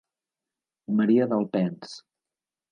[1.01, 1.95] Maria d'Alpens.